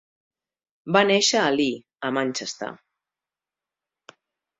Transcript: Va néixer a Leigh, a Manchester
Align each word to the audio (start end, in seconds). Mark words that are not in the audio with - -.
Va 0.95 1.01
néixer 1.09 1.41
a 1.49 1.51
Leigh, 1.55 1.83
a 2.09 2.11
Manchester 2.19 2.71